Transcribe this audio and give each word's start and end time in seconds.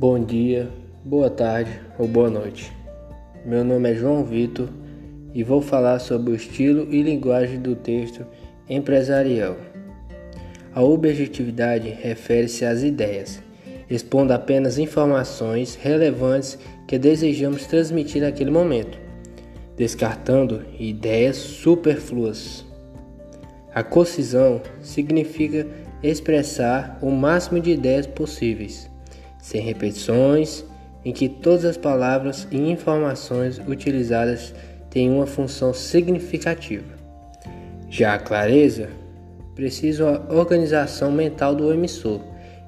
Bom 0.00 0.22
dia, 0.22 0.70
boa 1.04 1.28
tarde 1.28 1.72
ou 1.98 2.06
boa 2.06 2.30
noite. 2.30 2.72
Meu 3.44 3.64
nome 3.64 3.90
é 3.90 3.94
João 3.96 4.24
Vitor 4.24 4.68
e 5.34 5.42
vou 5.42 5.60
falar 5.60 5.98
sobre 5.98 6.30
o 6.30 6.36
estilo 6.36 6.86
e 6.88 7.02
linguagem 7.02 7.60
do 7.60 7.74
texto 7.74 8.24
empresarial. 8.70 9.56
A 10.72 10.84
objetividade 10.84 11.88
refere-se 11.88 12.64
às 12.64 12.84
ideias, 12.84 13.42
expondo 13.90 14.32
apenas 14.32 14.78
informações 14.78 15.74
relevantes 15.74 16.56
que 16.86 16.96
desejamos 16.96 17.66
transmitir 17.66 18.22
naquele 18.22 18.52
momento, 18.52 18.96
descartando 19.76 20.62
ideias 20.78 21.38
superfluas. 21.38 22.64
A 23.74 23.82
concisão 23.82 24.62
significa 24.80 25.66
expressar 26.04 27.00
o 27.02 27.10
máximo 27.10 27.58
de 27.58 27.72
ideias 27.72 28.06
possíveis 28.06 28.88
sem 29.40 29.60
repetições, 29.60 30.64
em 31.04 31.12
que 31.12 31.28
todas 31.28 31.64
as 31.64 31.76
palavras 31.76 32.46
e 32.50 32.58
informações 32.58 33.58
utilizadas 33.66 34.54
têm 34.90 35.10
uma 35.10 35.26
função 35.26 35.72
significativa. 35.72 36.96
Já 37.88 38.14
a 38.14 38.18
clareza 38.18 38.90
precisa 39.54 40.04
uma 40.04 40.34
organização 40.34 41.10
mental 41.10 41.54
do 41.54 41.72
emissor. 41.72 42.20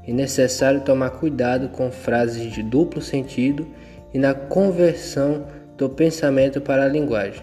É 0.06 0.12
necessário 0.12 0.80
tomar 0.80 1.10
cuidado 1.10 1.68
com 1.68 1.90
frases 1.90 2.52
de 2.52 2.62
duplo 2.62 3.02
sentido 3.02 3.66
e 4.12 4.18
na 4.18 4.34
conversão 4.34 5.46
do 5.76 5.88
pensamento 5.88 6.60
para 6.60 6.84
a 6.84 6.88
linguagem, 6.88 7.42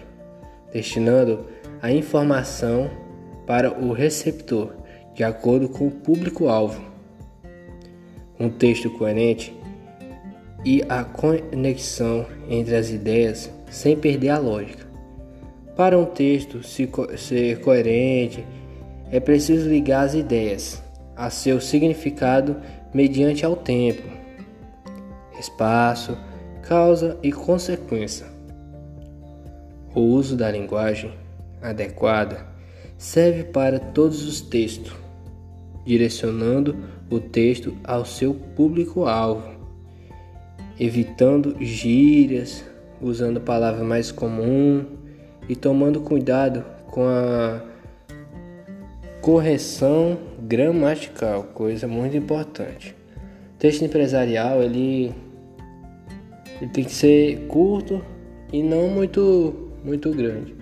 destinando 0.72 1.46
a 1.80 1.90
informação 1.90 2.90
para 3.46 3.72
o 3.72 3.92
receptor, 3.92 4.72
de 5.14 5.24
acordo 5.24 5.68
com 5.68 5.86
o 5.86 5.90
público-alvo 5.90 6.97
um 8.38 8.48
texto 8.48 8.90
coerente 8.90 9.54
e 10.64 10.82
a 10.88 11.04
conexão 11.04 12.26
entre 12.48 12.74
as 12.74 12.90
ideias 12.90 13.50
sem 13.70 13.96
perder 13.96 14.30
a 14.30 14.38
lógica. 14.38 14.86
Para 15.76 15.98
um 15.98 16.04
texto 16.04 16.60
ser 16.62 17.60
coerente, 17.60 18.44
é 19.10 19.20
preciso 19.20 19.68
ligar 19.68 20.04
as 20.04 20.14
ideias 20.14 20.82
a 21.16 21.30
seu 21.30 21.60
significado 21.60 22.56
mediante 22.92 23.44
ao 23.44 23.56
tempo, 23.56 24.02
espaço, 25.38 26.16
causa 26.62 27.18
e 27.22 27.32
consequência. 27.32 28.26
O 29.94 30.00
uso 30.00 30.36
da 30.36 30.50
linguagem 30.50 31.12
adequada 31.62 32.46
serve 32.96 33.44
para 33.44 33.78
todos 33.78 34.26
os 34.26 34.40
textos 34.40 34.92
direcionando 35.88 36.76
o 37.08 37.18
texto 37.18 37.74
ao 37.82 38.04
seu 38.04 38.34
público-alvo, 38.34 39.42
evitando 40.78 41.56
gírias, 41.58 42.62
usando 43.00 43.40
palavras 43.40 43.82
mais 43.86 44.12
comuns 44.12 44.84
e 45.48 45.56
tomando 45.56 46.02
cuidado 46.02 46.62
com 46.88 47.06
a 47.08 47.62
correção 49.22 50.18
gramatical, 50.42 51.44
coisa 51.54 51.88
muito 51.88 52.14
importante. 52.18 52.94
O 53.54 53.58
texto 53.58 53.82
empresarial 53.82 54.62
ele, 54.62 55.14
ele 56.60 56.70
tem 56.70 56.84
que 56.84 56.92
ser 56.92 57.46
curto 57.48 58.04
e 58.52 58.62
não 58.62 58.88
muito 58.88 59.70
muito 59.82 60.10
grande. 60.12 60.54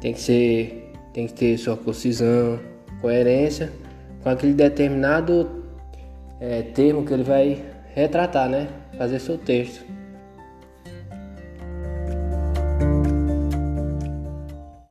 Tem 0.00 0.12
que 0.12 0.20
ser 0.20 0.92
tem 1.12 1.26
que 1.26 1.34
ter 1.34 1.58
sua 1.58 1.76
concisão, 1.76 2.60
coerência 3.00 3.72
com 4.26 4.30
aquele 4.30 4.54
determinado 4.54 5.62
é, 6.40 6.60
termo 6.60 7.04
que 7.04 7.14
ele 7.14 7.22
vai 7.22 7.62
retratar, 7.94 8.48
né? 8.48 8.66
Fazer 8.98 9.20
seu 9.20 9.38
texto. 9.38 9.84